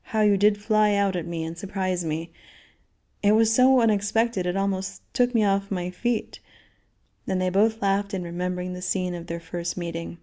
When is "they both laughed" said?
7.38-8.14